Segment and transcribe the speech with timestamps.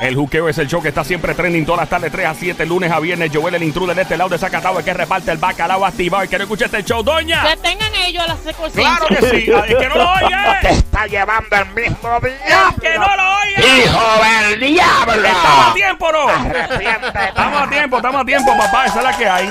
[0.00, 2.66] El juqueo es el show que está siempre trending todas las tardes, 3 a 7,
[2.66, 3.30] lunes a viernes.
[3.32, 6.24] Joel, el intruder de este lado de Zacatau, el que reparte el bacalao activado.
[6.24, 7.42] Y que no escuche este show, doña.
[7.42, 8.82] Que tengan ellos a la secuencia.
[8.82, 9.50] Claro que sí.
[9.68, 10.78] Es que no lo Te oye.
[10.78, 12.82] está llevando el mismo diablo.
[12.82, 13.82] que no lo oye.
[13.82, 15.14] ¡Hijo del diablo!
[15.14, 16.30] Estamos a tiempo, ¿no?
[16.30, 18.84] Estamos a tiempo, estamos a tiempo, papá.
[18.86, 19.50] Esa es la que hay.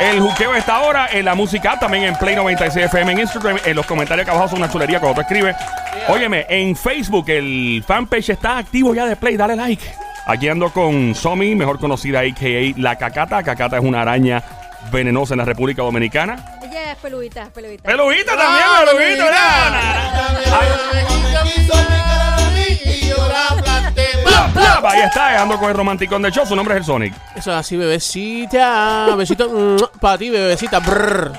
[0.00, 3.58] El juqueo está ahora en la música, también en Play 96 FM, en Instagram.
[3.64, 5.56] En los comentarios acá abajo son una chulería cuando tú escribes.
[6.08, 9.36] Óyeme, en Facebook el fanpage está activo ya de Play.
[9.36, 9.84] Dale like.
[10.26, 12.80] Aquí ando con Somi, mejor conocida a.k.a.
[12.80, 13.42] La Cacata.
[13.42, 14.42] Cacata es una araña
[14.90, 16.58] venenosa en la República Dominicana.
[16.62, 17.84] Ella es peludita, peludita.
[17.84, 19.22] Pelujita también, pelujita.
[24.54, 24.80] Mira.
[24.84, 26.44] Ahí está, ando con el romanticón de show.
[26.46, 27.14] Su nombre es el Sonic.
[27.36, 29.14] Eso es así, bebecita.
[29.16, 30.78] Besito para ti, bebecita.
[30.80, 31.32] Brr.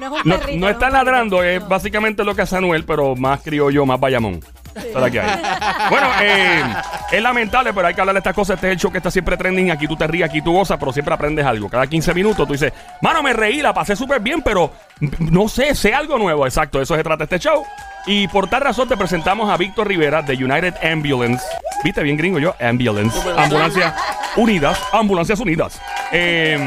[0.00, 0.58] No es un No, perrito.
[0.60, 1.64] no está es un ladrando, perrito.
[1.64, 4.40] es básicamente lo que hace Anuel, pero más criollo, más bayamón.
[4.74, 5.42] Esa es la que hay.
[5.90, 6.62] Bueno, eh,
[7.12, 8.56] es lamentable, pero hay que hablar de estas cosas.
[8.56, 9.70] Este es el show que está siempre trending.
[9.70, 11.68] Aquí tú te ríes, aquí tú gozas, pero siempre aprendes algo.
[11.68, 14.72] Cada 15 minutos tú dices, mano, me reí, la pasé súper bien, pero
[15.18, 16.46] no sé, sé algo nuevo.
[16.46, 17.64] Exacto, eso se trata este show.
[18.06, 21.44] Y por tal razón te presentamos a Víctor Rivera de United Ambulance.
[21.82, 22.54] ¿Viste bien gringo yo?
[22.60, 23.18] Ambulance.
[23.36, 23.94] Ambulancias
[24.36, 24.78] Unidas.
[24.92, 25.80] Ambulancias Unidas.
[26.12, 26.58] Eh,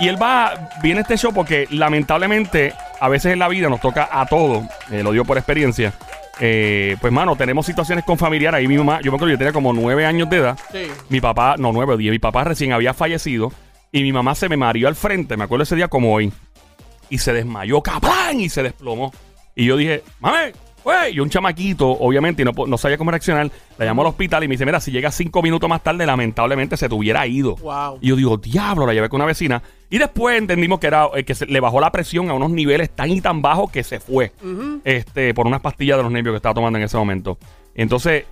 [0.00, 4.08] y él va, viene este show porque lamentablemente a veces en la vida nos toca
[4.10, 5.92] a todos, eh, lo digo por experiencia.
[6.40, 8.58] Eh, pues, mano, tenemos situaciones con familiares.
[8.58, 10.58] Ahí mi mamá, yo me acuerdo, yo tenía como nueve años de edad.
[10.72, 10.86] Sí.
[11.08, 12.10] Mi papá, no, nueve o diez.
[12.10, 13.52] Mi papá recién había fallecido
[13.92, 15.36] y mi mamá se me mareó al frente.
[15.36, 16.32] Me acuerdo ese día como hoy.
[17.08, 19.12] Y se desmayó, cabrón, y se desplomó.
[19.54, 20.52] Y yo dije, mame,
[20.84, 21.16] güey.
[21.16, 23.50] Y un chamaquito, obviamente, y no sabía cómo reaccionar.
[23.76, 26.76] La llamó al hospital y me dice, mira, si llega cinco minutos más tarde, lamentablemente
[26.76, 27.56] se te hubiera ido.
[27.56, 27.98] Wow.
[28.00, 29.60] Y yo digo, diablo, la llevé con una vecina.
[29.90, 32.90] Y después entendimos que era eh, que se, le bajó la presión a unos niveles
[32.90, 34.32] tan y tan bajos que se fue.
[34.84, 37.38] Este, por unas pastillas de los nervios que estaba tomando en ese momento.
[37.74, 38.24] Entonces,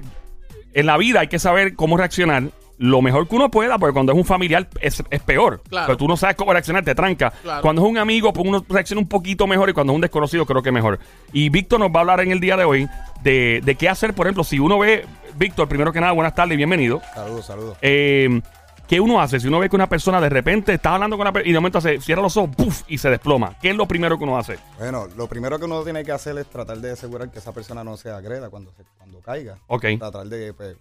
[0.73, 2.45] en la vida hay que saber cómo reaccionar
[2.79, 5.61] lo mejor que uno pueda, porque cuando es un familiar es, es peor.
[5.69, 5.87] Claro.
[5.89, 7.33] Pero tú no sabes cómo reaccionar, te tranca.
[7.43, 7.61] Claro.
[7.61, 10.47] Cuando es un amigo, pues uno reacciona un poquito mejor y cuando es un desconocido,
[10.47, 11.01] creo que mejor.
[11.33, 12.89] Y Víctor nos va a hablar en el día de hoy
[13.23, 15.05] de, de qué hacer, por ejemplo, si uno ve,
[15.37, 17.03] Víctor, primero que nada, buenas tardes y bienvenido.
[17.15, 17.79] Saludos, saludos.
[17.83, 18.41] Eh,
[18.89, 21.33] ¿Qué uno hace si uno ve que una persona de repente está hablando con una
[21.33, 23.55] persona y de momento se cierra los ojos y se desploma?
[23.61, 24.59] ¿Qué es lo primero que uno hace?
[24.79, 27.85] Bueno, lo primero que uno tiene que hacer es tratar de asegurar que esa persona
[27.85, 29.59] no se agreda cuando, se, cuando caiga.
[29.67, 29.85] Ok.
[29.99, 30.79] Tratar de pues,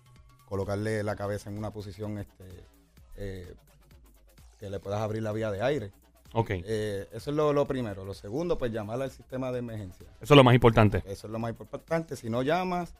[0.47, 2.45] colocarle la cabeza en una posición este,
[3.17, 3.53] eh,
[4.57, 5.91] que le puedas abrir la vía de aire.
[6.31, 6.51] Ok.
[6.51, 8.05] Eh, eso es lo, lo primero.
[8.05, 10.07] Lo segundo, pues llamar al sistema de emergencia.
[10.21, 10.99] Eso es lo más importante.
[10.99, 12.15] Eso es lo más importante.
[12.15, 12.93] Si no llamas,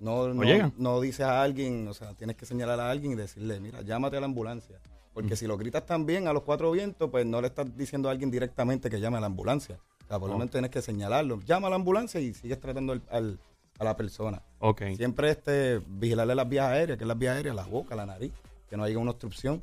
[0.00, 0.72] no, no, llegan.
[0.76, 4.16] no dices a alguien, o sea, tienes que señalar a alguien y decirle, mira, llámate
[4.16, 4.78] a la ambulancia.
[5.14, 8.12] Porque si lo gritas también a los cuatro vientos, pues no le estás diciendo a
[8.12, 9.78] alguien directamente que llame a la ambulancia.
[10.04, 11.40] O sea, por lo menos tienes que señalarlo.
[11.40, 13.38] Llama a la ambulancia y sigues tratando al- al-
[13.80, 14.42] a la persona.
[14.60, 14.82] Ok.
[14.96, 18.32] Siempre este, vigilarle las vías aéreas, que es las vías aéreas, la boca, la nariz,
[18.70, 19.62] que no haya una obstrucción.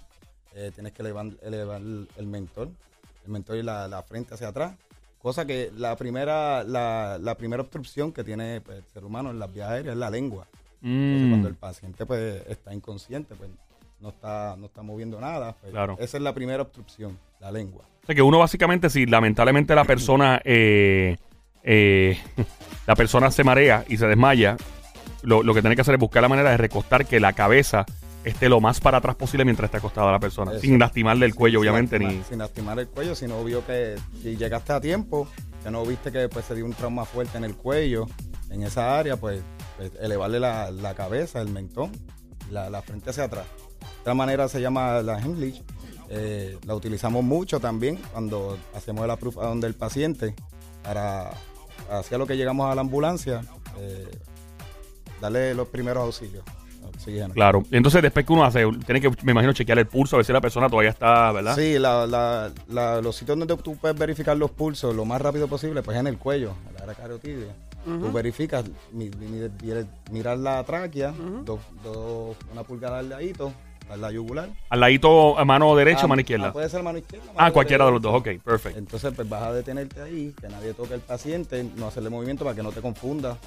[0.55, 2.69] Eh, tienes que elevar, elevar el, el mentor,
[3.25, 4.75] el mentor y la, la frente hacia atrás.
[5.25, 9.39] Cosa que la primera, la, la primera obstrucción que tiene pues, el ser humano en
[9.39, 10.45] las vías aéreas es la lengua.
[10.83, 13.49] Entonces, Mm, cuando el paciente pues, está inconsciente, pues
[14.01, 15.55] no está, no está moviendo nada.
[15.59, 15.97] pues, Claro.
[15.99, 17.85] Esa es la primera obstrucción, la lengua.
[18.03, 21.17] O sea que uno básicamente, si lamentablemente la persona, eh,
[21.63, 22.19] eh,
[22.85, 24.57] la persona se marea y se desmaya,
[25.23, 27.83] lo, lo que tiene que hacer es buscar la manera de recostar que la cabeza
[28.25, 30.61] esté lo más para atrás posible mientras está acostada la persona, Eso.
[30.61, 32.23] sin lastimarle el cuello, Sin obviamente, lastimar- ni...
[32.23, 35.27] Sin lastimar el cuello, sino vio que si llegaste a tiempo,
[35.63, 38.07] que no viste que pues, se dio un trauma fuerte en el cuello,
[38.49, 39.41] en esa área, pues,
[39.77, 41.91] pues, elevarle la, la cabeza, el mentón,
[42.51, 43.45] la, la frente hacia atrás.
[43.79, 45.63] De otra manera se llama la Heimlich.
[46.09, 50.35] Eh, la utilizamos mucho también cuando hacemos la proof donde el paciente
[50.83, 51.31] para
[51.89, 53.41] hacia lo que llegamos a la ambulancia,
[53.79, 54.07] eh,
[55.19, 56.43] darle los primeros auxilios.
[56.95, 57.33] Oxígeno.
[57.33, 57.63] Claro.
[57.71, 60.25] Y entonces después que uno hace, tiene que, me imagino, chequear el pulso, a ver
[60.25, 61.55] si la persona todavía está, ¿verdad?
[61.55, 65.47] Sí, la, la- la- los sitios donde tú puedes verificar los pulsos lo más rápido
[65.47, 67.47] posible, pues en el cuello, en la área carotidia.
[67.85, 73.53] Tú verificas, mi- mi- mi- mirar la tráquea, dos, dos- una pulgada al ladito,
[73.91, 74.49] a la yugular.
[74.69, 76.51] Al ladito, a mano derecha o Ah, mano ah, izquierda.
[76.51, 77.27] puede ser mano izquierda.
[77.37, 78.79] Ah, cualquiera de los dos, ok, perfecto.
[78.79, 82.55] Entonces, pues vas a detenerte ahí, que nadie toque al paciente, no hacerle movimiento para
[82.55, 83.37] que no te confunda,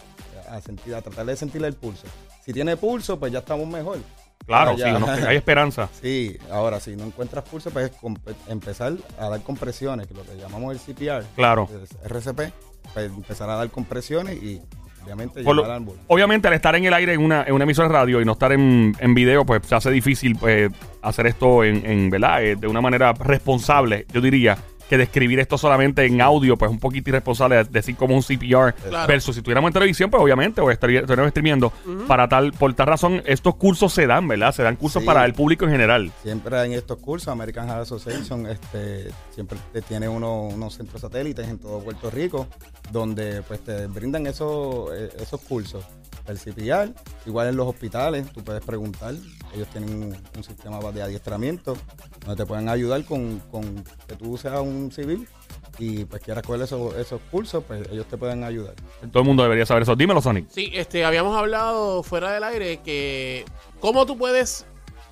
[0.50, 2.06] a, sentir, a tratar de sentirle el pulso.
[2.44, 3.98] Si tiene pulso, pues ya estamos mejor.
[4.46, 5.88] Claro, sí, no, hay esperanza.
[6.00, 8.16] Sí, ahora si no encuentras pulso, pues com-
[8.48, 11.24] empezar a dar compresiones, que lo que llamamos el CPR.
[11.34, 11.68] Claro.
[11.70, 12.52] el RCP,
[12.94, 14.62] pues empezar a dar compresiones y
[15.04, 15.66] obviamente lo-
[16.06, 18.32] obviamente al estar en el aire en una, en una emisora de radio y no
[18.32, 20.70] estar en, en video, pues se hace difícil pues,
[21.02, 22.42] hacer esto en, en, ¿verdad?
[22.42, 24.56] Eh, de una manera responsable, yo diría.
[24.88, 28.72] Que describir esto solamente en audio, pues un poquito irresponsable de- decir como un CPR
[28.74, 29.06] Claro.
[29.06, 31.72] versus si estuviéramos en televisión, pues obviamente, o estuviéramos streamiendo.
[32.06, 34.52] Para tal, por tal razón, estos cursos se dan, ¿verdad?
[34.54, 35.06] Se dan cursos Sí.
[35.06, 36.10] para el público en general.
[36.22, 41.46] Siempre en estos cursos, American Heart Association este, siempre te tiene uno- unos centros satélites
[41.48, 42.46] en todo Puerto Rico
[42.90, 45.84] donde pues te brindan esos, eh, esos cursos.
[46.26, 46.92] El CPR,
[47.26, 49.14] igual en los hospitales, tú puedes preguntar,
[49.54, 51.74] ellos tienen un, un sistema de adiestramiento
[52.20, 55.26] donde te pueden ayudar con, con que tú seas un civil
[55.78, 58.74] y pues quieras coger esos, esos cursos, pues ellos te pueden ayudar.
[59.12, 59.94] Todo el mundo debería saber eso.
[59.94, 60.46] Dímelo, Sonic.
[60.50, 63.44] Sí, este, habíamos hablado fuera del aire que
[63.80, 64.66] cómo tú puedes...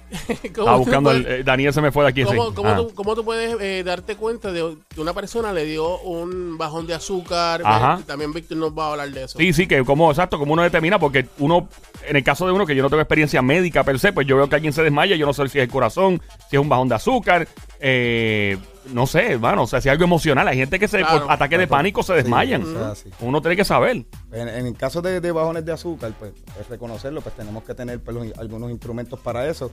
[0.28, 2.22] cómo Estaba tú buscando, el, eh, Daniel se me fue de aquí.
[2.22, 2.52] ¿Cómo, sí.
[2.54, 2.76] cómo Ah.
[2.76, 6.86] tú, cómo tú puedes eh, darte cuenta de que una persona le dio un bajón
[6.86, 7.62] de azúcar?
[7.64, 7.98] Ajá.
[8.00, 9.36] Eh, También Víctor nos va a hablar de eso.
[9.36, 11.68] Sí, sí, que como, exacto, como uno determina, porque uno,
[12.06, 14.36] en el caso de uno que yo no tengo experiencia médica per se, pues yo
[14.36, 16.68] veo que alguien se desmaya, yo no sé si es el corazón, si es un
[16.68, 17.48] bajón de azúcar,
[17.80, 18.56] eh,
[18.92, 20.46] no sé, hermano, o sea, si es algo emocional.
[20.48, 21.22] Hay gente que se, Claro.
[21.24, 22.62] por ataque de pánico se Sí, desmayan.
[22.62, 23.10] o sea, sí.
[23.20, 24.04] Uno tiene que saber.
[24.32, 27.74] En, en el caso de, de bajones de azúcar, pues, pues reconocerlo, pues tenemos que
[27.74, 29.70] tener pues, los- algunos instrumentos para eso.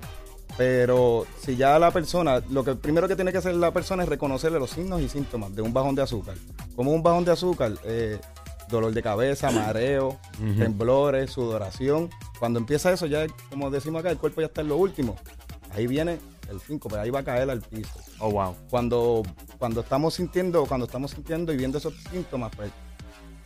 [0.58, 4.10] Pero si ya la persona, lo que primero que tiene que hacer la persona es
[4.10, 6.36] reconocerle los signos y síntomas de un bajón de azúcar.
[6.76, 8.20] Como un bajón de azúcar, eh,
[8.70, 10.18] dolor de cabeza, mareo,
[10.58, 12.10] temblores, sudoración.
[12.40, 15.16] Cuando empieza eso, ya como decimos acá, el cuerpo ya está en lo último.
[15.74, 16.20] Ahí viene
[16.54, 18.56] el 5, pues ahí va a caer al piso Oh, wow.
[18.70, 19.24] cuando,
[19.58, 22.72] cuando estamos sintiendo, cuando estamos sintiendo y viendo esos síntomas, pues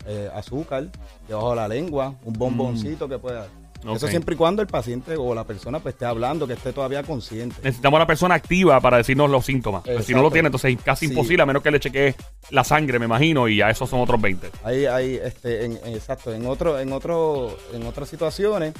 [0.05, 0.87] eh, azúcar
[1.27, 3.47] debajo de la lengua, un bomboncito que pueda.
[3.93, 7.03] Eso siempre y cuando el paciente o la persona pues esté hablando, que esté todavía
[7.03, 7.55] consciente.
[7.63, 9.83] Necesitamos a la persona activa para decirnos los síntomas.
[9.83, 11.11] Pues si no lo tiene, entonces es casi Sí.
[11.13, 12.15] imposible, a menos que le chequee
[12.49, 14.49] la sangre, me imagino, y a esos son otros 20.
[14.63, 18.73] Ahí, ahí, este, en, en- exacto, en otro, en otro, en otras situaciones,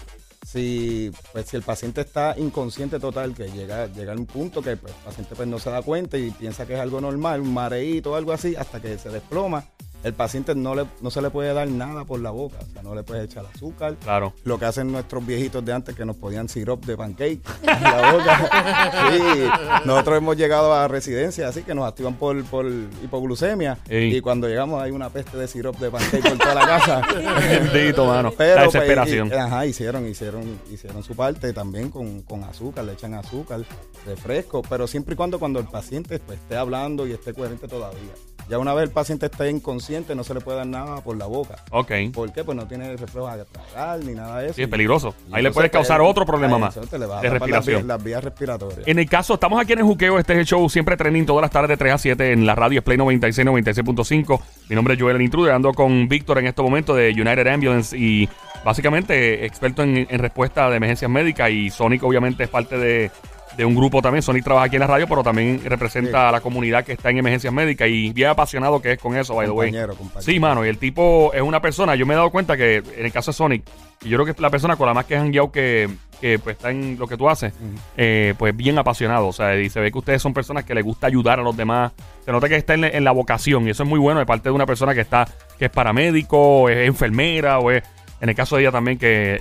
[0.48, 4.78] si, pues, si el paciente está inconsciente total, que llega, llega a un punto que
[4.78, 7.54] pues, el paciente pues, no se da cuenta y piensa que es algo normal, un
[7.54, 9.66] mareíto o algo así, hasta que se desploma,
[10.04, 12.82] el paciente no, le, no se le puede dar nada por la boca, o sea,
[12.84, 13.96] no le puede echar azúcar.
[14.04, 14.34] Claro.
[14.44, 18.12] Lo que hacen nuestros viejitos de antes que nos podían sirop de pancake en la
[18.12, 18.50] boca.
[19.08, 19.48] Sí,
[19.86, 22.66] nosotros hemos llegado a residencias así que nos activan por, por
[23.04, 24.16] hipoglucemia Ey.
[24.16, 27.02] y cuando llegamos hay una peste de sirop de pancake por toda la casa.
[27.74, 28.32] Bendito, mano.
[28.38, 29.28] Pero, la pues, desesperación.
[29.30, 33.62] y- ajá, hicieron, hicieron, hicieron su parte también con, con azúcar, le echan azúcar,
[34.06, 38.14] refresco, pero siempre y cuando cuando el paciente pues, esté hablando y esté coherente todavía.
[38.50, 41.26] Ya una vez el paciente esté inconsciente, no se le puede dar nada por la
[41.26, 41.56] boca.
[41.72, 41.92] ok.
[42.14, 42.44] ¿Por qué?
[42.46, 44.54] Pues no tiene reflejos a tragar ni nada de eso.
[44.56, 45.14] Sí, es peligroso.
[45.30, 47.34] Y Ahí le puedes causar otro problema más eso te le va a de las
[47.40, 47.76] respiración.
[47.78, 48.88] vías- Las vías respiratorias.
[48.88, 51.42] En el caso, estamos aquí en el Juqueo, este es el show siempre trending todas
[51.42, 54.40] las tardes de 3 a 7 en la radio es Play 96, 96.5.
[54.70, 57.98] Mi nombre es Joel el Intruder, ando con Víctor en este momento de United Ambulance
[57.98, 58.30] y
[58.64, 63.12] básicamente experto en, en respuesta de emergencias médicas y Sonic obviamente es parte de,
[63.56, 64.22] de un grupo también.
[64.22, 66.28] Sonic trabaja aquí en la radio, pero también representa Sí.
[66.28, 69.36] a la comunidad que está en emergencias médicas y bien apasionado que es con eso,
[69.36, 69.72] by the way.
[69.72, 69.96] Compañero.
[70.20, 73.06] Sí, mano, y el tipo es una persona, yo me he dado cuenta que en
[73.06, 73.64] el caso de Sonic,
[74.04, 75.90] y yo creo que es la persona con la más que han guiado que,
[76.22, 77.54] que pues, está en lo que tú haces,
[77.96, 79.28] eh, pues bien apasionado.
[79.28, 81.56] O sea, y se ve que ustedes son personas que les gusta ayudar a los
[81.58, 81.94] demás.
[82.26, 84.50] Se nota que está en, en la vocación, y eso es muy bueno de parte
[84.50, 85.28] de una persona que está,
[85.58, 87.84] que es paramédico, es enfermera, o es,
[88.22, 89.36] en el caso de ella también, que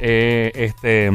[0.55, 1.11] es este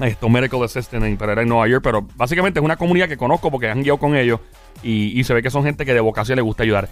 [0.00, 3.50] esto medical assistant pero era en Nueva York, pero básicamente es una comunidad que conozco
[3.50, 4.40] porque han guiado con ellos
[4.82, 6.88] y, se ve que son gente que de vocación le gusta ayudar.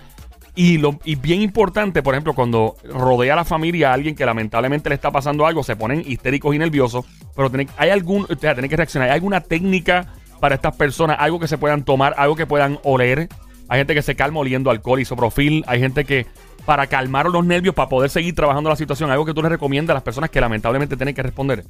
[0.55, 4.25] Y, lo, y bien importante, por ejemplo, cuando rodea a la familia a alguien que
[4.25, 7.04] lamentablemente le está pasando algo, se ponen histéricos y nerviosos,
[7.35, 9.11] pero tiene, hay algún, o sea, tienen que reaccionar.
[9.11, 11.19] ¿Hay alguna técnica para estas personas?
[11.21, 13.28] Algo que se puedan tomar, algo que puedan oler.
[13.69, 15.62] Hay gente que se calma oliendo alcohol, isoprofil.
[15.66, 16.26] Hay gente que
[16.64, 19.92] para calmar los nervios, para poder seguir trabajando la situación, algo que tú les recomiendas
[19.92, 21.64] a las personas que lamentablemente tienen que responder.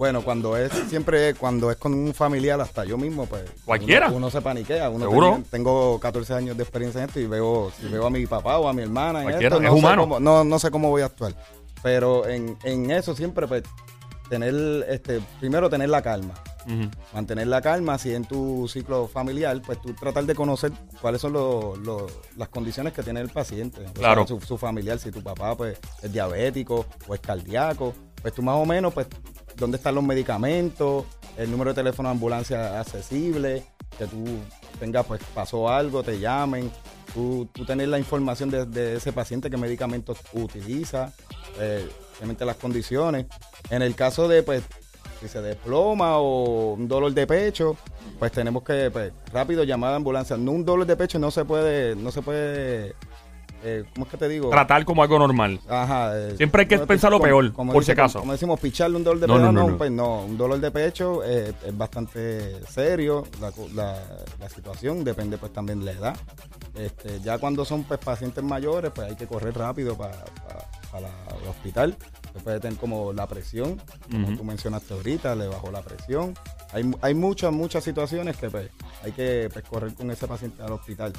[0.00, 3.42] Bueno, cuando es siempre, cuando es con un familiar, hasta yo mismo, pues.
[3.66, 4.06] Cualquiera.
[4.08, 4.88] Uno, uno se paniquea.
[4.88, 5.32] Uno Seguro.
[5.32, 8.56] tenía- tengo 14 años de experiencia en esto y veo, si veo a mi papá
[8.56, 10.02] o a mi hermana en Cualquiera, esto, es no, humano.
[10.04, 11.34] Sé cómo, no, no sé cómo voy a actuar.
[11.82, 13.62] Pero en, en eso siempre, pues,
[14.30, 14.54] tener,
[14.88, 16.32] este, primero tener la calma.
[17.12, 21.34] Mantener la calma, si en tu ciclo familiar, pues tú tratar de conocer cuáles son
[21.34, 23.84] los- los- las condiciones que tiene el paciente.
[23.86, 24.26] O Claro.
[24.26, 27.92] sea, su, su familiar, si tu papá pues es diabético o es cardíaco,
[28.22, 29.06] pues tú más o menos, pues,
[29.60, 31.04] dónde están los medicamentos,
[31.36, 33.62] el número de teléfono de ambulancia accesible,
[33.96, 34.24] que tú
[34.80, 36.70] tengas, pues pasó algo, te llamen,
[37.14, 41.12] tú, tú tener la información de, de ese paciente, qué medicamentos utiliza,
[41.58, 43.26] eh, obviamente las condiciones.
[43.68, 44.62] En el caso de, pues,
[45.20, 47.76] si se desploma o un dolor de pecho,
[48.18, 50.36] pues tenemos que pues, rápido llamar a la ambulancia.
[50.36, 52.94] No un dolor de pecho no se puede, no se puede
[53.62, 54.50] eh, ¿cómo es que te digo?
[54.50, 55.60] Tratar como algo normal.
[55.68, 56.16] Ajá.
[56.18, 58.20] eh, Siempre hay que pensar lo peor, como por si acaso.
[58.20, 60.20] Como, decimos, picharle un dolor de No, pecho, no, no, pues no.
[60.24, 64.02] Un dolor de pecho eh, es bastante serio la, la-
[64.38, 66.16] la situación, depende pues también de la edad.
[66.74, 70.12] Este, ya cuando son pues pacientes mayores, pues hay que correr rápido para
[71.42, 71.96] el hospital.
[72.42, 76.34] Puede tener como la presión, como tú mencionaste ahorita, le bajó la presión.
[76.72, 78.70] Hay, hay muchas, muchas situaciones que pues,
[79.04, 81.12] hay que pues, correr con ese paciente al hospital.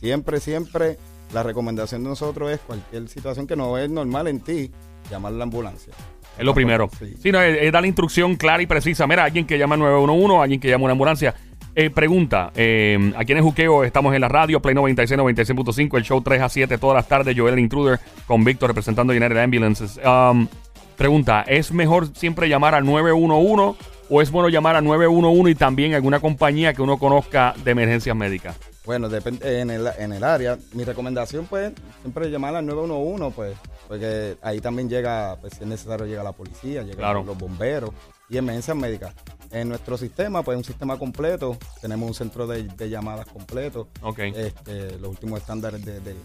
[0.00, 0.98] Siempre, siempre,
[1.32, 4.70] la recomendación de nosotros es cualquier situación que no es normal en ti,
[5.10, 5.94] llamar a la ambulancia.
[6.36, 6.88] Es lo primero.
[6.98, 7.14] Sí.
[7.20, 9.06] Sí, no, es, es dar la instrucción clara y precisa.
[9.06, 11.34] Mira, alguien que llama al 911, alguien que llama una ambulancia.
[11.74, 16.02] Eh, pregunta, eh, aquí en el Juqueo estamos en la radio, Play 96, 96.5, el
[16.02, 20.00] show 3 a 7 todas las tardes, Joel el Intruder con Víctor representando United Ambulances.
[20.04, 20.48] Um,
[20.96, 23.78] pregunta, ¿es mejor siempre llamar al 911
[24.10, 28.16] o es bueno llamar al 911 y también alguna compañía que uno conozca de emergencias
[28.16, 28.56] médicas?
[28.84, 30.58] Bueno, depende en el, en el área.
[30.72, 33.52] Mi recomendación, pues, siempre llamar al 911, pues,
[33.86, 37.22] porque ahí también llega, pues, si es necesario, llega la policía, llegan Claro.
[37.22, 37.90] los bomberos
[38.30, 39.14] y emergencias médicas.
[39.50, 41.56] En nuestro sistema, pues, es un sistema completo.
[41.80, 43.88] Tenemos un centro de, de llamadas completo.
[44.02, 44.18] Ok.
[44.18, 46.16] Este, los últimos estándares de, de-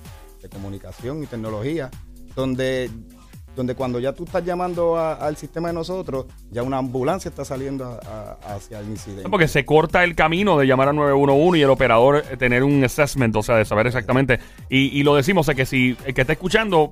[0.41, 1.89] de comunicación y tecnología,
[2.35, 2.89] donde,
[3.55, 7.45] donde cuando ya tú estás llamando a- al sistema de nosotros, ya una ambulancia está
[7.45, 9.29] saliendo a- a- hacia el incidente.
[9.29, 12.83] Porque se corta el camino de llamar a 911 y el operador eh, tener un
[12.83, 14.39] assessment, o sea, de saber exactamente.
[14.69, 16.89] Y, y lo decimos, es que si el que está escuchando,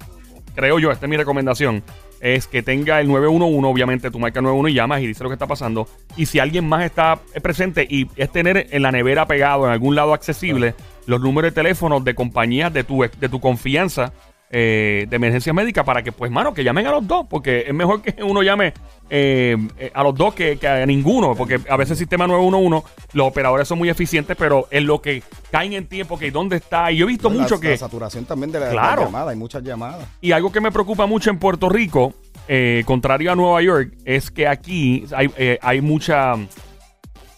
[0.56, 1.84] creo yo, esta es mi recomendación,
[2.22, 5.34] es que tenga el 911, obviamente tú marcas 911 y llamas y dices lo que
[5.34, 5.88] está pasando.
[6.16, 9.72] Y si alguien más está eh, presente y es tener en la nevera pegado, en
[9.72, 10.76] algún lado accesible,
[11.08, 14.14] los números de teléfono de compañías de tu, de tu confianza
[14.54, 17.74] eh, de emergencia médica para que, pues, mano, que llamen a los dos, porque es
[17.74, 18.74] mejor que uno llame
[19.10, 22.86] eh, eh, a los dos que, que a ninguno, porque a veces el sistema 911,
[23.14, 26.92] los operadores son muy eficientes, pero en lo que caen en tiempo, que dónde está,
[26.92, 27.78] y yo he visto La- mucho la que...
[27.78, 29.02] saturación también de la, Claro.
[29.02, 30.06] la llamada, hay muchas llamadas.
[30.22, 32.14] Y algo que me preocupa mucho en Puerto Rico,
[32.48, 36.34] eh, contrario a Nueva York, es que aquí hay, eh, hay mucha.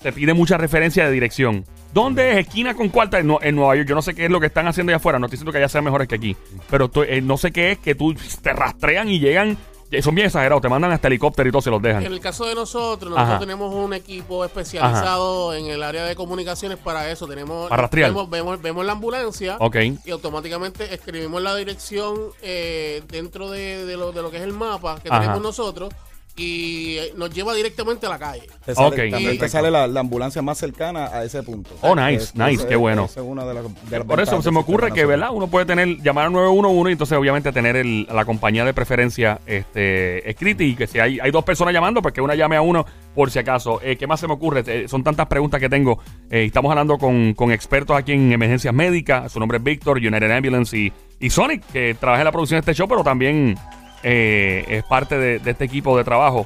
[0.02, 1.64] Se pide mucha referencia de dirección.
[1.94, 3.88] ¿Dónde es esquina con cuarta en, en Nueva York?
[3.88, 5.20] Yo no sé qué es lo que están haciendo allá afuera.
[5.20, 6.36] No estoy diciendo que allá sean mejores que aquí.
[6.70, 9.58] Pero eh, no sé qué es que tú te rastrean y llegan.
[9.92, 10.62] eh, Son bien exagerados.
[10.62, 12.04] Te mandan hasta helicóptero y todo se los dejan.
[12.04, 13.40] En el caso de nosotros, nosotros Ajá.
[13.40, 17.28] tenemos un equipo especializado en el área de comunicaciones para eso.
[17.28, 18.10] Tenemos, Para rastrear.
[18.10, 19.76] Vemos, vemos, vemos la ambulancia Ok.
[20.06, 24.54] y automáticamente escribimos la dirección eh, dentro de, de lo, de lo que es el
[24.54, 25.20] mapa que Ajá.
[25.22, 25.94] tenemos nosotros
[26.36, 28.44] y nos lleva directamente a la calle.
[28.66, 29.10] Te sale.
[29.12, 31.70] También te sale la, la ambulancia más cercana a ese punto.
[31.82, 33.06] Oh, nice, Es- nice, qué bueno.
[33.06, 35.06] es una de las, de las Por eso se me ocurre que.
[35.06, 35.30] ¿verdad?
[35.32, 39.40] Uno puede tener, llamar al 911 y entonces obviamente tener el, la compañía de preferencia
[39.46, 42.62] este, escrita y que si hay, hay dos personas llamando, pues que una llame a
[42.62, 43.80] uno por si acaso.
[43.84, 44.64] Eh, ¿Qué más se me ocurre?
[44.66, 46.00] Eh, son tantas preguntas que tengo.
[46.32, 49.32] Eh, estamos hablando con, con expertos aquí en emergencias médicas.
[49.32, 52.60] Su nombre es Víctor, United Ambulance y, y Sonic, que trabaja en la producción de
[52.62, 53.56] este show, pero también
[54.04, 56.46] eh, es parte de, este equipo de trabajo.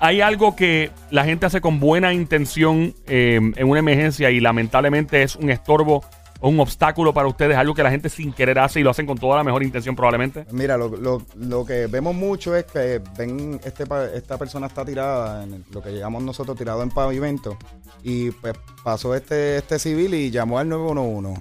[0.00, 5.22] Hay algo que la gente hace con buena intención eh, en una emergencia y lamentablemente
[5.22, 6.04] es un estorbo
[6.40, 9.06] o un obstáculo para ustedes, algo que la gente sin querer hace y lo hacen
[9.06, 10.46] con toda la mejor intención probablemente.
[10.52, 13.82] Mira, lo, lo- lo que vemos mucho es que ven este
[14.14, 17.58] esta persona está tirada, en lo que llegamos nosotros tirado en pavimento,
[18.04, 21.40] y pues pasó este, este civil y llamó al 911.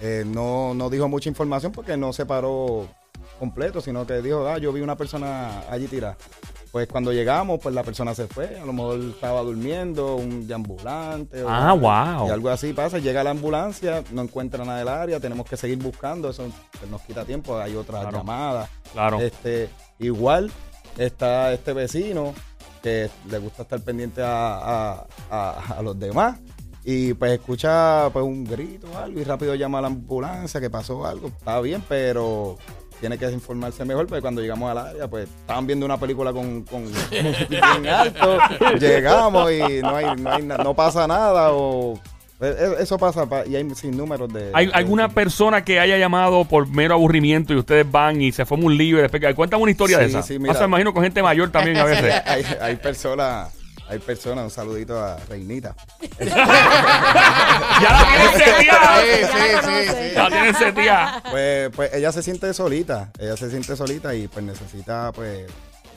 [0.00, 2.88] Eh, no, no dijo mucha información porque no se paró
[3.46, 6.16] completo, sino que dijo, ah, yo vi una persona allí tirada.
[6.70, 11.42] Pues cuando llegamos, pues la persona se fue, a lo mejor estaba durmiendo, un ambulante.
[11.42, 12.28] o- Ah, wow.
[12.28, 15.78] Y algo así pasa, llega la ambulancia, no encuentra nada del área, tenemos que seguir
[15.78, 16.44] buscando, eso
[16.78, 18.18] pues, nos quita tiempo, hay otras Claro.
[18.18, 18.70] llamadas.
[18.92, 19.20] Claro.
[19.20, 19.68] Este,
[19.98, 20.50] igual
[20.96, 22.32] está este vecino
[22.80, 24.56] que le gusta estar pendiente a,
[24.92, 26.38] a- a- a los demás
[26.84, 30.70] y pues escucha pues un grito o algo y rápido llama a la ambulancia que
[30.70, 31.26] pasó algo.
[31.28, 32.56] Está bien, pero
[33.02, 36.62] tiene que informarse mejor porque cuando llegamos al área pues estaban viendo una película con,
[36.62, 36.84] con
[37.50, 38.38] bien alto,
[38.78, 41.98] llegamos y no hay, no hay no pasa nada o
[42.40, 45.80] e- e- eso pasa pa- y hay sin números de ¿Hay de- alguna persona que
[45.80, 49.22] haya llamado por mero aburrimiento y ustedes van y se fue un lío y después
[49.34, 50.22] cuentan una historia de esa?
[50.22, 50.52] sí, mira.
[50.52, 52.14] Pasa, imagino, con gente mayor también a veces.
[52.24, 53.52] hay, hay personas,
[53.92, 55.74] hay personas, un saludito a Reinita.
[56.18, 56.34] ya
[57.90, 59.00] la tienen seteada.
[59.00, 60.14] Sí, sí, sí, sí.
[60.14, 61.22] Ya la tienen seteada.
[61.30, 65.46] Pues, pues ella se siente solita, ella se siente solita y pues necesita pues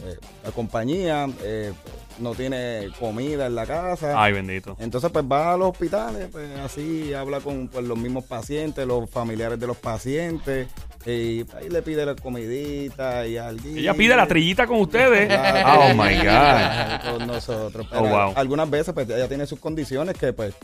[0.04, 1.72] eh, la compañía, eh,
[2.20, 4.22] no tiene comida en la casa.
[4.22, 4.75] Ay, bendito.
[4.80, 9.10] Entonces pues va a los hospitales, pues así habla con pues, los mismos pacientes, los
[9.10, 10.68] familiares de los pacientes
[11.06, 13.62] Y ahí le pide la comidita y algo.
[13.76, 15.28] Ella pide la trillita con ustedes.
[15.28, 15.82] Claro.
[15.82, 17.18] Oh my God.
[17.18, 17.88] Con nosotros.
[17.92, 18.34] Oh, wow.
[18.36, 20.56] Algunas veces pues ella tiene sus condiciones que pues,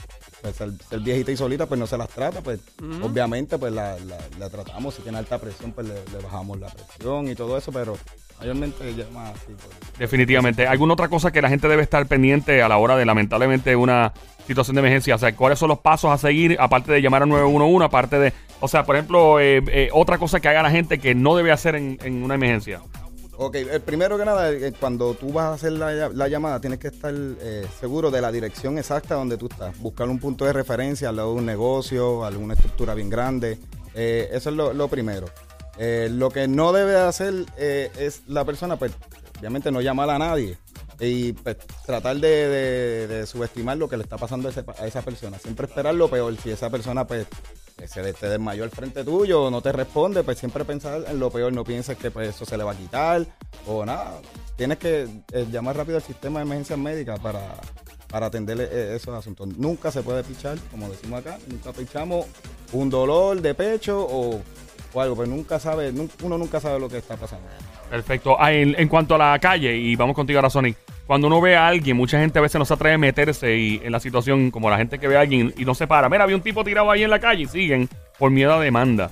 [0.41, 2.41] pues ser, ser viejita y solita pues no se las trata.
[2.41, 2.59] Pues
[3.03, 4.95] obviamente pues la, la- la tratamos.
[4.95, 7.71] Si tiene alta presión pues le, le bajamos la presión y todo eso.
[7.71, 7.95] Pero
[8.39, 9.45] mayormente ella es más así.
[9.53, 9.99] pues.
[9.99, 10.65] Definitivamente.
[10.65, 14.11] ¿Alguna otra cosa que la gente debe estar pendiente a la hora de lamentablemente una
[14.47, 15.15] situación de emergencia?
[15.15, 17.85] O sea, ¿cuáles son los pasos a seguir aparte de llamar a 911?
[17.85, 21.15] Aparte de, o sea, por ejemplo, eh, eh, otra cosa que haga la gente que
[21.15, 22.81] no debe hacer en, en una emergencia.
[23.43, 26.77] Ok, el primero que nada, eh, cuando tú vas a hacer la, la llamada, tienes
[26.77, 29.75] que estar eh, seguro de la dirección exacta donde tú estás.
[29.79, 33.57] Buscar un punto de referencia al lado de un negocio, alguna estructura bien grande.
[33.95, 35.27] Eh, eso es lo, lo primero.
[35.79, 38.91] Eh, lo que no debe hacer eh, es la persona, pues,
[39.39, 40.59] obviamente no llamar a nadie
[41.01, 45.39] y pues, tratar de, subestimar lo que le está pasando a, ese a esa persona.
[45.39, 46.37] Siempre esperar lo peor.
[46.37, 47.25] Si esa persona, pues,
[47.87, 51.31] se te desmayó al frente tuyo o no te responde, pues siempre pensar en lo
[51.31, 53.25] peor, no pienses que pues, eso se le va a quitar
[53.65, 54.21] o nada.
[54.55, 57.55] Tienes que eh, llamar rápido al sistema de emergencias médicas para,
[58.11, 59.47] atender eh, esos asuntos.
[59.57, 62.27] Nunca se puede pichar, como decimos acá, nunca pichamos
[62.73, 64.41] un dolor de pecho o,
[64.93, 65.91] algo, pues nunca sabe,
[66.21, 67.47] uno nunca sabe lo que está pasando.
[67.91, 68.37] Perfecto.
[68.39, 70.77] Ah, en, cuanto a la calle, y vamos contigo ahora, Sonic.
[71.05, 73.81] Cuando uno ve a alguien, mucha gente a veces no se atreve a meterse y,
[73.83, 76.07] en la situación, como la gente que ve a alguien y no se para.
[76.07, 79.09] Mira, había un tipo tirado ahí en la calle y siguen por miedo a demanda.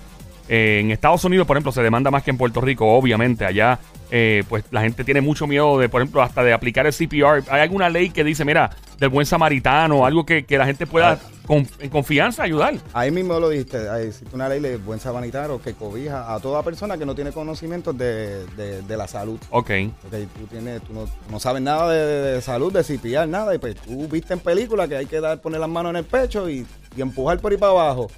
[0.48, 3.46] Eh, en Estados Unidos, por ejemplo, se demanda más que en Puerto Rico, obviamente.
[3.46, 3.80] Allá,
[4.12, 7.52] eh, pues la gente tiene mucho miedo de, por ejemplo, hasta de aplicar el CPR.
[7.52, 11.20] ¿Hay alguna ley que dice, mira, del buen samaritano, algo que, que la gente pueda
[11.48, 12.75] con- en confianza ayudar?
[12.94, 16.62] Ahí mismo lo dijiste, ahí existe una ley de buen sabanitario que cobija a toda
[16.63, 19.39] persona que no tiene conocimientos de, de- de la salud.
[19.51, 19.72] Ok.
[20.01, 23.75] Porque tú, tienes, tú no, no sabes nada de, salud, de CPR, nada, y pues
[23.75, 26.65] tú viste en película que hay que dar, poner las manos en el pecho y,
[26.96, 28.10] y empujar por ahí para abajo.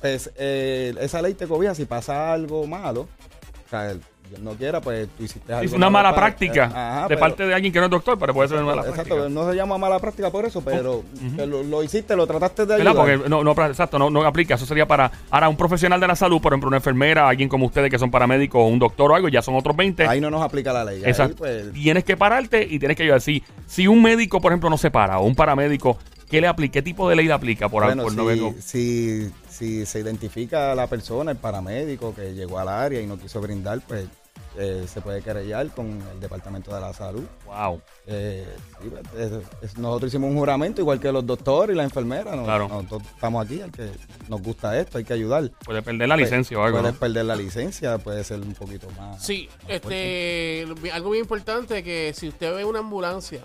[0.00, 3.08] Pues eh, esa ley te cobija si pasa algo malo.
[3.66, 3.96] O sea,
[4.40, 5.64] no quiera, pues tú hiciste algo.
[5.66, 8.18] Es una mala práctica eh, ajá, de pero- parte de alguien que no es doctor,
[8.18, 9.28] pero puede ser una mala Exacto, práctica.
[9.28, 11.02] no se llama mala práctica por eso, pero
[11.46, 12.94] lo, lo hiciste, lo trataste de ayudar.
[12.94, 14.54] Porque no, no, exacto, no, no aplica.
[14.54, 17.66] Eso sería para ahora un profesional de la salud, por ejemplo, una enfermera, alguien como
[17.66, 20.06] ustedes que son paramédicos o un doctor o algo, ya son otros 20.
[20.06, 21.02] Ahí no nos aplica la ley.
[21.04, 21.36] Ahí, Exacto.
[21.36, 23.20] pues, Tienes que pararte y tienes que ayudar.
[23.20, 25.98] Si, si un médico, por ejemplo, no se para, o un paramédico,
[26.34, 26.72] ¿qué le aplica?
[26.72, 27.68] ¿Qué tipo de ley le aplica?
[27.68, 32.34] Por, Bueno, por si, no si, si se identifica a la persona, el paramédico que
[32.34, 34.06] llegó al área y no quiso brindar, pues
[34.56, 37.24] eh, se puede querellar con el Departamento de la Salud.
[37.44, 37.80] Wow.
[38.06, 38.46] Eh,
[39.12, 42.30] pues, es- es- nosotros hicimos un juramento, igual que los doctores y la enfermera.
[42.44, 42.68] Claro.
[42.68, 43.90] Nosotros estamos aquí, el que
[44.28, 45.50] nos gusta esto, hay que ayudar.
[45.64, 46.78] Puede perder la Pues, licencia o algo.
[46.78, 47.00] Puedes ¿no?
[47.00, 49.24] perder la licencia, puede ser un poquito más.
[49.24, 50.62] Sí, más fuerte.
[50.62, 53.40] este, algo bien importante que si usted ve una ambulancia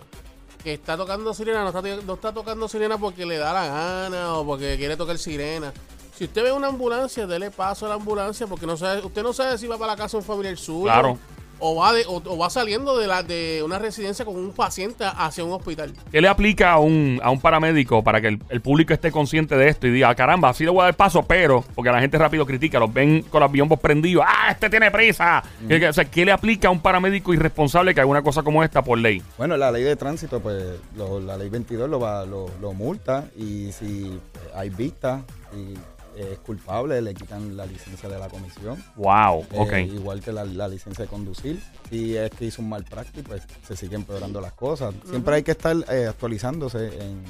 [0.63, 4.33] que está tocando sirena, no está, no está tocando sirena porque le da la gana
[4.35, 5.73] o porque quiere tocar sirena.
[6.15, 9.31] Si usted ve una ambulancia, dele paso a la ambulancia porque no sabe, usted no
[9.31, 11.17] sabe si va para la casa un familiar suyo Claro.
[11.59, 15.03] O va de, o, o va saliendo de la de una residencia con un paciente
[15.17, 15.93] hacia un hospital.
[16.11, 19.55] ¿Qué le aplica a un, a un paramédico para que el, el público esté consciente
[19.55, 21.99] de esto y diga, "Ah, caramba, así le voy a dar paso, pero, porque la
[22.01, 25.43] gente rápido critica, los ven con los biombos prendidos, ¡ah, este tiene prisa!
[25.67, 28.43] ¿Qué- qué- O sea, ¿qué le aplica a un paramédico irresponsable que haga una cosa
[28.43, 29.21] como esta por ley?
[29.37, 30.63] Bueno, la ley de tránsito, pues
[30.95, 34.17] lo- la ley 22 lo, va, lo, lo multa y si
[34.55, 35.21] hay vista
[35.53, 35.73] y
[36.19, 38.83] es culpable, le quitan la licencia de la comisión.
[38.95, 39.73] Wow, Eh, ok.
[39.93, 41.59] igual que la, la licencia de conducir.
[41.89, 44.93] Si es que hizo un mal práctico, pues se siguen empeorando las cosas.
[45.09, 47.23] Siempre hay que estar eh, actualizándose en,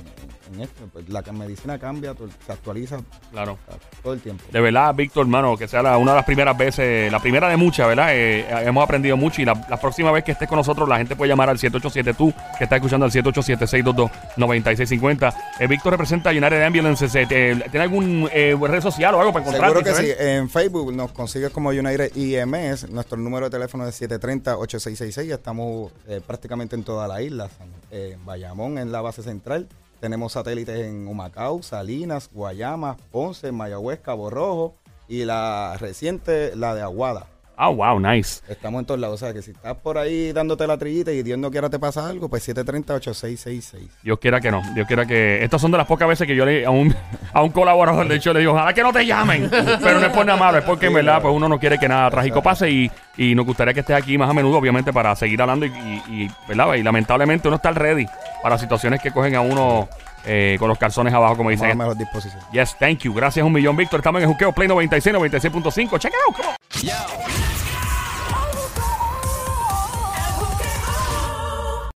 [0.54, 0.84] en esto.
[0.92, 2.14] Pues, la medicina cambia,
[2.46, 3.00] se actualiza
[3.32, 3.58] Claro.
[4.04, 4.44] todo el tiempo.
[4.52, 7.58] De verdad, Víctor, hermano, que sea la- una de las primeras veces, la primera de
[7.58, 8.10] muchas, ¿verdad?
[8.12, 11.16] Eh, hemos aprendido mucho y la, la próxima vez que estés con nosotros, la gente
[11.16, 15.34] puede llamar al 787 tú, que está escuchando al 787-622-9650.
[15.60, 17.14] Eh, Víctor representa a United Ambulances.
[17.16, 19.80] Eh, te- ¿Tiene algún eh, red social o algo para encontrarte?
[19.80, 20.14] Seguro que sí.
[20.18, 22.90] En Facebook nos consigues como United IMS.
[22.90, 25.34] Nuestro número de teléfono es 730-8666.
[25.34, 27.50] Estamos eh, prácticamente en toda la isla.
[27.92, 29.68] Eh, en Bayamón, en la base central.
[30.00, 34.76] Tenemos satélites en Humacao, Salinas, Guayama, Ponce, Mayagüez, Cabo Rojo.
[35.08, 37.28] Y la reciente, la de Aguada.
[37.62, 38.42] Ah, wow, nice.
[38.48, 39.22] Estamos en todos lados.
[39.22, 41.78] O sea, que si estás por ahí dándote la trillita y Dios no quiera te
[41.78, 43.88] pasa algo, pues 730-8666.
[44.02, 44.62] Dios quiera que no.
[44.74, 45.44] Dios quiera que.
[45.44, 46.96] Estas son de las pocas veces que yo le a un,
[47.34, 49.50] a un colaborador del show le digo, ojalá que no te llamen.
[49.52, 51.22] Pero no es por nada malo, es porque en Sí, verdad, claro.
[51.24, 54.18] pues uno no quiere que nada trágico pase y, y nos gustaría que estés aquí
[54.18, 56.74] más a menudo, obviamente, para seguir hablando y, y- y, ¿verdad?
[56.76, 58.06] Y lamentablemente uno está ready
[58.42, 59.90] para situaciones que cogen a uno
[60.26, 61.78] eh, con los calzones abajo, como dicen.
[61.78, 62.42] mejor disposición.
[62.54, 63.14] Yes, thank you.
[63.14, 64.00] Gracias un millón, Víctor.
[64.00, 66.00] Estamos en el Juqueo Play 96, 96.5.
[66.00, 66.36] Check it out.
[66.38, 66.56] Come on.
[66.82, 67.49] Yo,